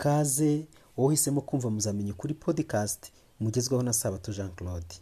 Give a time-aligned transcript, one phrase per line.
[0.00, 4.94] kaze wowe uhisemo kumva muzamenye kuri podcast mugezweho na sabato jean claude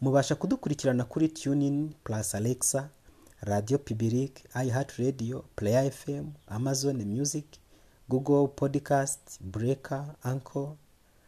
[0.00, 2.88] mubasha kudukurikirana kuri tunin plus alexa
[3.40, 7.44] radio public iheart radio player fm amazon music
[8.08, 10.74] google podcast breaker anchor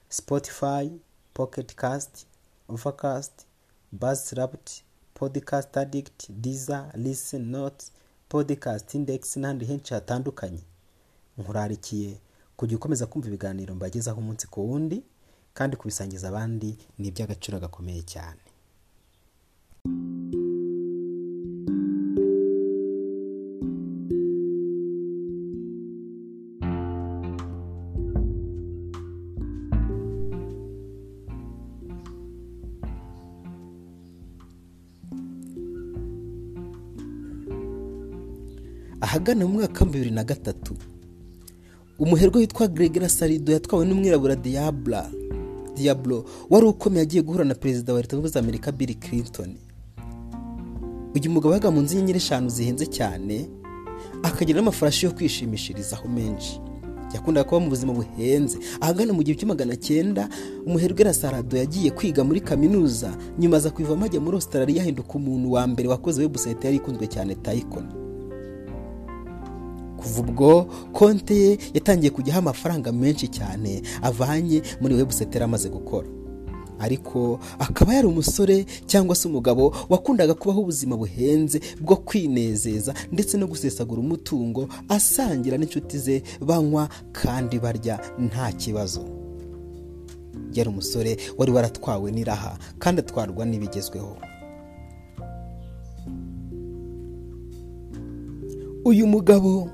[0.09, 0.91] spotify
[1.35, 2.27] pocket cast
[2.69, 3.33] overcast
[3.93, 4.71] buzzsprout
[5.15, 7.93] podcast addict deezer listen notes
[8.29, 10.63] podcast index n'ahandi henshi hatandukanye.
[11.39, 12.19] Nkurarikiye
[12.59, 14.97] kujya ukomeza kumva ibiganiro mbagezaho umunsi ku wundi
[15.57, 18.43] kandi kubisangiza abandi ni iby'agaciro gakomeye cyane.
[39.01, 40.75] Ahagana mu mwaka wa bibiri na gatatu
[41.99, 45.11] umuherwe witwa Gregory Sarido yatwawe n'umwirabura Diabla
[45.77, 49.55] Diablo wari ukomeye agiye guhura na perezida wa leta zunze ubumwe za Amerika Bill Clinton.
[51.15, 53.49] Uyu mugabo yabaga mu nzu y'inyenyeri eshanu zihenze cyane
[54.23, 56.61] akagira n'amafarashi yo kwishimishirizaho menshi.
[57.15, 58.59] Yakundaga kuba mu buzima buhenze.
[58.81, 60.29] Ahagana mu gihe magana cyenda
[60.67, 63.17] umuherwe Sarado yagiye kwiga muri kaminuza.
[63.39, 67.35] Nyuma aza kuyivamo ajya muri Australia ahinduka umuntu wa mbere wakoze webusayiti yari ikunzwe cyane
[67.35, 68.08] Tayikoni
[70.01, 76.09] kuva ubwo konti ye yatangiye kujyaho amafaranga menshi cyane avanye muri webusayiti yari amaze gukora.
[76.79, 83.47] Ariko akaba yari umusore cyangwa se umugabo wakundaga kubaho ubuzima buhenze bwo kwinezeza ndetse no
[83.51, 89.03] gusesagura umutungo asangira n'inshuti ze banywa kandi barya nta kibazo.
[90.55, 94.17] Yari umusore wari waratwawe n'iraha kandi atwarwa n'ibigezweho.
[98.85, 99.71] Uyu mugabo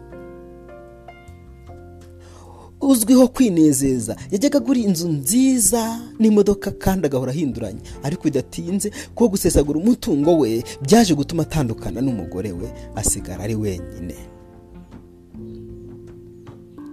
[2.88, 4.16] uzwiho kwinezeza.
[4.30, 11.14] Yajyaga agura inzu nziza n'imodoka kandi agahora ahinduranya ariko bidatinze kuko gusesagura umutungo we byaje
[11.14, 14.14] gutuma atandukana n'umugore we asigara ari wenyine.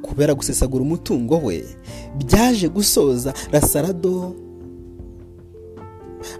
[0.01, 1.63] Kubera gusesagura umutungo we
[2.17, 4.35] byaje gusoza rasarado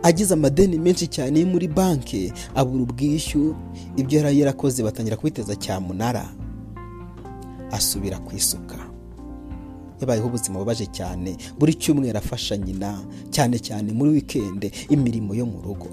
[0.04, 3.56] agize amadeni menshi cyane yo muri banki abura ubwishyu
[3.98, 6.26] ibyo yari yarakoze batangira kubiteza cyamunara
[7.72, 8.91] asubira ku isuka.
[10.02, 11.38] Yabayeho ubuzima bubaje cyane.
[11.60, 13.00] Buri cyumweru afasha nyina
[13.32, 15.88] cyane cyane muri wikende imirimo yo mu rugo.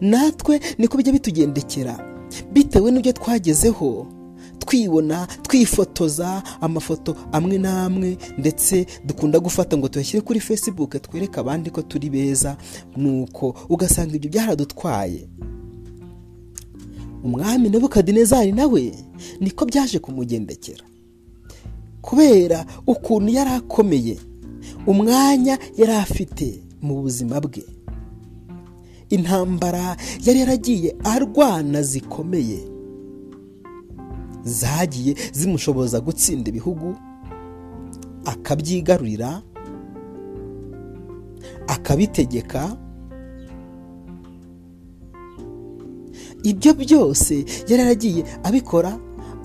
[0.00, 1.98] Natwe niko bijya bitugendekera.
[2.52, 4.06] Bitewe n'ibyo twagezeho
[4.58, 11.82] twibona twifotoza amafoto amwe n'amwe ndetse dukunda gufata ngo tuyashyire kuri facebook twereke abandi ko
[11.82, 12.56] turi beza
[12.96, 15.28] nuko ugasanga ibyo byaradutwaye.
[17.24, 18.94] Umwami nebukadinezari nawe
[19.40, 20.84] niko byaje kumugendekera.
[22.02, 24.16] Kubera ukuntu yari akomeye
[24.86, 27.64] umwanya yari afite mu buzima bwe.
[29.10, 32.60] Intambara yari yaragiye arwana zikomeye.
[34.44, 36.94] Zagiye zimushoboza gutsinda ibihugu
[38.24, 39.42] akabyigarurira
[41.66, 42.76] akabitegeka
[46.50, 47.34] ibyo byose
[47.68, 48.90] yari yaragiye abikora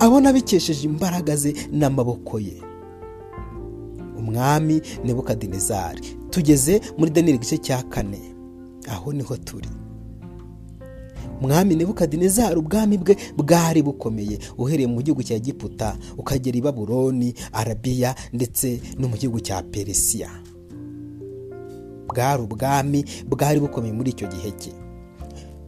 [0.04, 2.56] abona abikesheje imbaraga ze n'amaboko ye.
[4.18, 8.20] Umwami nebukadinezari tugeze muri daniyeli igice cya kane.
[8.88, 9.68] Aho ni ho turi.
[11.40, 14.38] Umwami nebukadinezari ubwami bwe bwari bukomeye.
[14.58, 20.30] Uhereye mu gihugu cya giputa ukagera i baburoni arabiya ndetse no mu gihugu cya peresiya.
[22.08, 24.72] Bwari ubwami bwari bukomeye muri icyo gihe cye.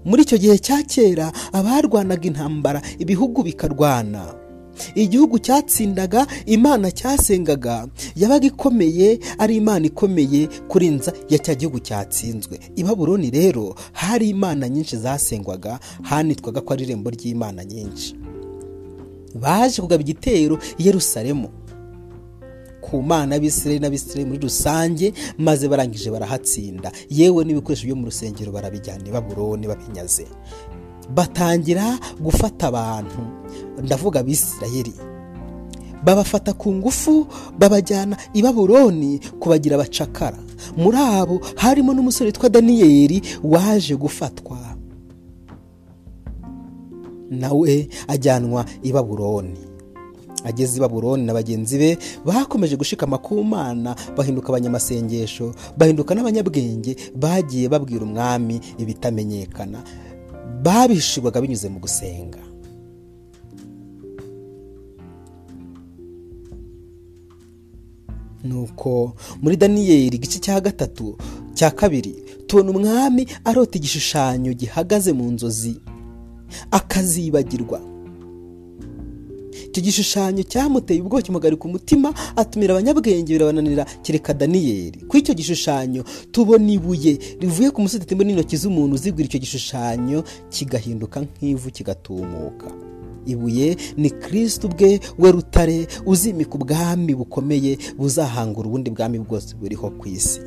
[0.06, 4.34] Muri icyo gihe cya kera abarwanaga intambara ibihugu bikarwana.
[4.94, 7.88] Igihugu cyatsindaga imana cyasengaga.
[8.16, 12.60] Yabaga ikomeye ari imana ikomeye kurenza ya cya gihugu cyatsinzwe.
[12.76, 18.14] I baburoni rero hari imana nyinshi zasengwaga hanitwaga ko ari irembo ry'imana nyinshi.
[19.34, 21.48] Baje kugaba igitero i yerusalemu.
[22.86, 26.92] Ku mana y'abisirayeli n'abisirayeli muri rusange maze barangije barahatsinda.
[27.10, 30.26] Yewe n'ibikoresho byo mu rusengero barabijyana i baburoni babinyaze.
[31.14, 33.18] Batangira gufata abantu.
[33.82, 34.94] Ndavuga abisirayeli.
[36.04, 37.26] Babafata ku ngufu
[37.58, 40.38] babajyana i baburoni kubagira abacakara.
[40.76, 44.58] Muri abo harimo n'umusore witwa daniyeli waje gufatwa.
[47.30, 49.58] Nawe ajyanwa i baburoni
[50.48, 51.90] ageze i baburoni na bagenzi be
[52.24, 59.78] bakomeje gushikama ku mana bahinduka abanyamasengesho bahinduka n'abanyabwenge bagiye babwira umwami ibitamenyekana.
[60.64, 62.38] Babishirwaga binyuze mu gusenga.
[68.44, 71.16] Nuko muri daniyeli igice cya gatatu
[71.54, 72.14] cya kabiri
[72.46, 75.74] tubona umwami arota igishushanyo gihagaze mu nzozi
[76.70, 77.78] akazibagirwa.
[79.76, 83.84] Icyo gishushanyo cyamuteye ubwoba kimugarika umutima atumira abanyabwenge birabananira.
[84.02, 85.04] Kereka daniyeli.
[85.08, 91.20] Kuri icyo gishushanyo tubona ibuye rivuye ku musozi tembo n'intoki z'umuntu uzigura icyo gishushanyo kigahinduka
[91.20, 92.72] nk'ivu kigatumuka.
[93.26, 100.08] Ibuye ni kirisiti ubwe we rutare uzimika ubwami bukomeye buzahangura ubundi bwami bwose buriho ku
[100.08, 100.40] isi.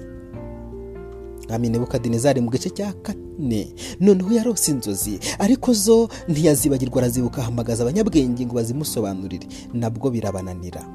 [1.50, 3.74] Mwami nebukadinezari mu gice cya kane.
[4.00, 9.48] Noneho yarose inzozi ariko zo ntiyazibagirwa arazibuka ahamagaza abanyabwenge ngo bazimusobanurire.
[9.74, 10.86] Nabwo birabananira.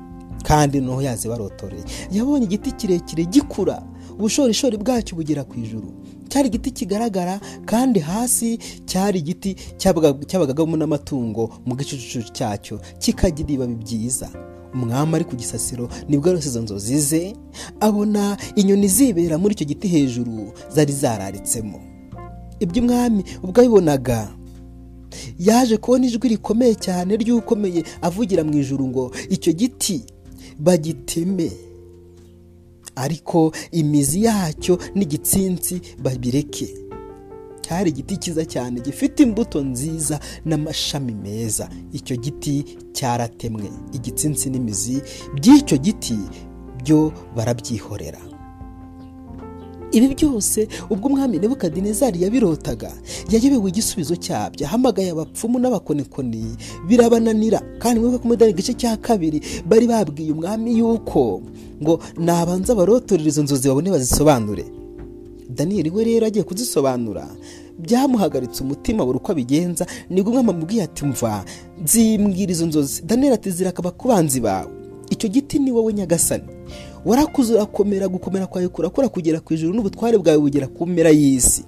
[0.45, 3.83] Kandi noneho yazibarotoreye yabonye igiti kirekire gikura.
[4.19, 5.93] Ubushorishori bwacyo bugera ku ijuru.
[6.29, 9.57] Cyari igiti kigaragara kandi hasi cyari igiti
[10.27, 12.79] cyabagagamo n'amatungo mu gicucu cyacyo.
[12.99, 14.29] Kikagira ibibabi byiza.
[14.75, 17.23] Umwami ari ku gisasiro ni bwo yarose izo nzozi ze
[17.81, 21.81] abona inyoni zibera muri icyo giti hejuru zari zararitsemo.
[22.61, 24.31] Ibyo umwami ubwo abibonaga
[25.39, 30.05] yaje kubona ijwi rikomeye cyane ry'ukomeye avugira mu ijuru ngo icyo giti
[30.59, 31.51] bagiteme.
[32.97, 36.69] Ariko imizi yacyo n'igitsinsi babireke.
[37.65, 41.69] Cyari igiti cyiza cyane gifite imbuto nziza n'amashami meza.
[41.93, 42.55] Icyo giti
[42.97, 44.97] cyaratemwe igitsinsi n'imizi
[45.37, 46.19] by'icyo giti
[46.85, 48.21] byo barabyihorera.
[49.95, 52.91] Ibi byose ubwo umwami nebukadinezari yabirotaga
[53.33, 56.45] yayobewe igisubizo cyabyo ahamagaye abapfumu n'abakonikoni
[56.89, 57.61] birabananira.
[57.79, 59.39] Kandi mwibuke ko muri igice cya kabiri
[59.69, 61.43] bari babwiye umwami yuko
[61.83, 64.65] ngo nabanza barotorera izo nzozi babone bazisobanure.
[65.51, 67.29] Daniyeli we rero agiye kuzisobanura
[67.79, 71.45] byamuhagaritse umutima buri uko abigenza ni bwo umwami amubwiye ati mva
[71.83, 73.03] nzimbwira izo nzozi.
[73.03, 74.71] Daniyeli ati zirakaba ku banzi bawe.
[75.11, 76.45] Icyo giti ni wowe nyagasani.
[77.05, 81.65] Warakuze urakomera gukomera kwawe kurakora kugera ku ijuru n'ubutware bwawe bugera ku mpera y'isi.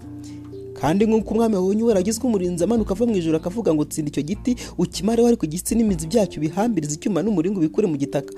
[0.81, 4.57] Kandi nk'uko umwami wabonye waragizwe umurinzi amanuka ava mu ijoro akavuga ngo tsinda icyo giti
[4.79, 8.33] ukimareho ariko igitsi n'imizi byacyo bihambiriza icyuma n'umuringo bikure mu gitaka.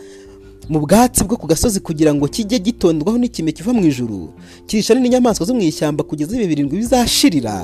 [0.68, 4.18] Mu bwatsi bwo ku gasozi kugira ngo kijye gitondwaho n'ikime kiva mu ijuru
[4.66, 7.56] kirishane n'inyamaswa zo mu ishyamba kugeza ibihe birindwi bizashirira.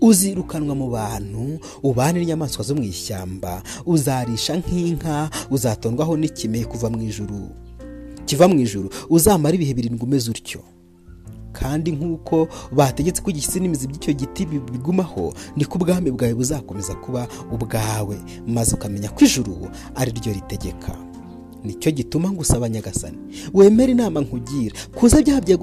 [0.00, 5.16] Uzirukanwa mu bantu ubane n'inyamaswa zo mu ishyamba uzarisha nk'inka
[5.50, 7.40] uzatondwaho n'ikime kuva mu ijuru.
[8.26, 10.60] Kiva mu ijuru uzamara ibihe birindwi umeze utyo.
[11.60, 18.16] Kandi nk'uko bategetse ko igisi n'imizi by'icyo giti bigumaho niko ubwami bwawe buzakomeza kuba ubwawe.
[18.46, 20.94] Maze ukamenya ko ijuru ari ryo ritegeka.
[21.64, 23.18] Nicyo gituma ngusaba nyagasani.
[23.54, 25.60] Wemere inama nkugira kuza byaha byawe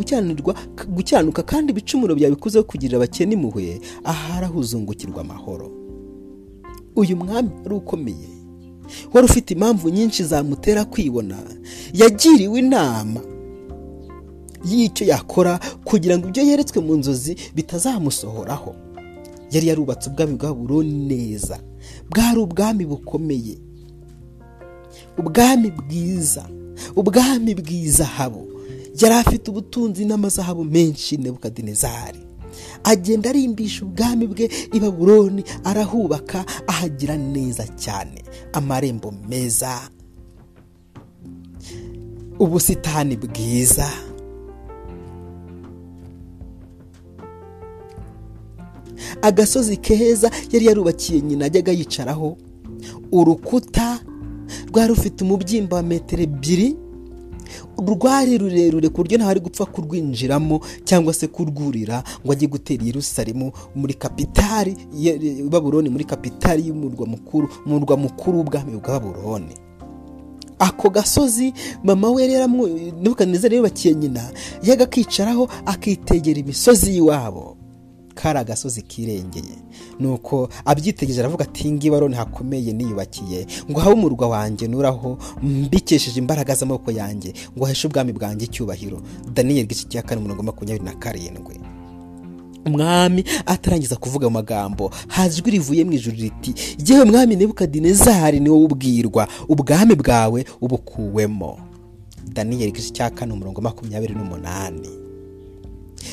[0.96, 5.72] gucyanuka kandi ibicumuro byawe bikuzeho kugirira abakene impuhwe ahari aho uzungukirwa amahoro.
[6.96, 8.30] Uyu mwami wari ukomeye.
[9.14, 11.38] Wari ufite impamvu nyinshi zamutera kwibona.
[11.94, 13.20] Yagiriwe inama.
[14.66, 18.76] Y'icyo yakora kugira ngo ibyo yeretswe mu nzozi bitazamusohoraho.
[19.52, 21.60] Yari yarubatse ubwami bwa buroni neza.
[22.10, 23.58] Bwari ubwami bukomeye.
[25.18, 26.50] Ubwami bwiza.
[26.96, 28.48] Ubwami bw'izahabu.
[29.02, 32.20] Yari afite ubutunzi n'amazahabu menshi nebukadinezari.
[32.84, 38.24] Agenda arimbisha ubwami bwe i baburoni arahubaka ahagira neza cyane.
[38.54, 39.90] Amarembo meza.
[42.40, 43.88] Ubusitani bwiza.
[49.26, 52.38] Agasozi keza yari yarubakiye nyina ajyaga yicaraho.
[53.12, 54.00] Urukuta
[54.70, 56.76] rwari rufite umubyimba wa metero ebyiri
[57.78, 63.94] rwari rurerure ku buryo ntawari gupfa kurwinjiramo cyangwa se kurwurira ngo ajye gutera Yerusalemu muri
[63.94, 64.74] kapitari
[65.50, 69.56] baburoni muri kapitari y'umurwa mukuru umurwa mukuru w'ubwami bwa baburoni
[70.60, 71.54] ako gasozi
[71.84, 72.48] mama we rero
[73.26, 74.32] neza rero nyina
[74.64, 77.55] yaga akicaraho akitegera imisozi y'iwabo.
[78.16, 79.56] Kari agasozi kirengeye.
[80.00, 83.46] Nuko abyitegereje aravuga ati ngi baroni hakomeye niyubakiye.
[83.72, 87.34] Ngo habe umurwa wanjye nuraho mbikesheje imbaraga z'amaboko yanjye.
[87.58, 89.02] Ngo heshe ubwami bwanjye icyubahiro.
[89.34, 91.56] Daniyeli gice cya kane mirongo makumyabiri na karindwi.
[92.66, 96.54] Umwami atarangiza kuvuga amagambo haza ijwi rivuye mu ijuru riti
[96.88, 99.28] yewe mwami nebukadinezari ni wowe ubwirwa.
[99.50, 101.60] Ubwami bwawe ubukuwemo.
[102.34, 104.90] Daniyeli gice cya kane umurongo makumyabiri n'umunani.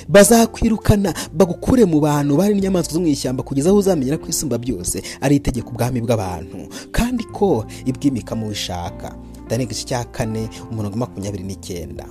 [0.09, 5.03] Bazakwirukana bagukure mu bantu bari n'inyamaswa zo mu ishyamba kugeza aho uzamenyera ko isumba byose
[5.21, 6.69] ari itegeko ubwami bw'abantu.
[6.93, 9.15] Kandi ko ibwimika mu bishaka.
[9.49, 12.07] Dani igice cya kane umurongo makumyabiri n'icyenda.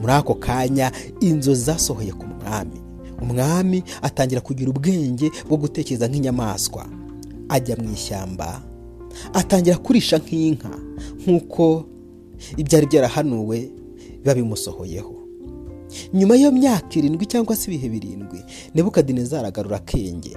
[0.00, 2.80] Muri ako kanya inzozi zasohoye ku mwami.
[3.22, 6.84] Umwami atangira kugira ubwenge bwo gutekereza nk'inyamaswa.
[7.48, 8.60] Ajya mu ishyamba
[9.32, 10.68] atangira kurisha nk'inka.
[11.24, 11.84] Nk'uko
[12.56, 13.58] ibyari byarahanuwe
[14.20, 15.15] biba bimusohoyeho
[16.14, 18.40] nyuma y'iyo myaka irindwi cyangwa se ibihe birindwi
[18.74, 20.36] nebukadinezari agarura akenge.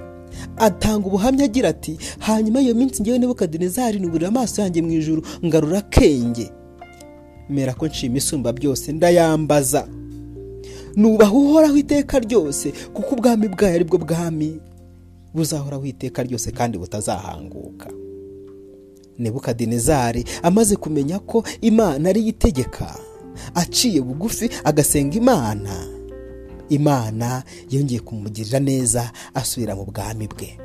[0.56, 5.78] Atanga ubuhamya agira ati hanyuma iyo minsi ngewe nebukadinezari nuburira amaso yanjye mu ijuru ngarura
[5.78, 6.50] akenge.
[7.50, 9.88] Mera ko nshima isumba byose ndayambaza.
[10.96, 14.60] Nubaha uhoraho iteka ryose kuko ubwami bwayo ari bwo bwami.
[15.34, 17.90] Buzahoraho iteka ryose kandi butazahanguka.
[19.18, 22.96] Nebukadinezari amaze kumenya ko imana ariyo itegeka.
[23.54, 25.86] Aciye bugufi agasenga imana.
[26.68, 30.58] Imana yongeye kumugirira neza asubira mu bwami bwe.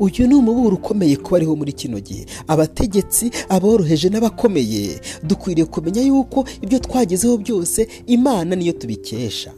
[0.00, 2.26] Uyu ni umuburo ukomeye kuba ariho muri kino gihe.
[2.48, 9.52] Abategetsi aboroheje n'abakomeye dukwiriye kumenya yuko ibyo twagezeho byose imana niyo tubikesha.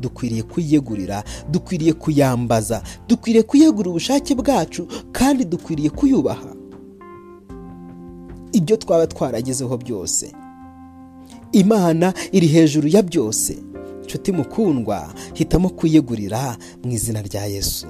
[0.00, 6.52] Dukwiriye kuyiyegurira dukwiriye kuyambaza dukwiriye kuyegurira ubushake bwacu kandi dukwiriye kuyubaha.
[8.52, 10.32] Ibyo twaba twaragezeho byose.
[11.52, 13.56] Imana iri hejuru ya byose.
[14.04, 17.86] Nshuti mukundwa hitamo kuyegurira mu izina rya yesu.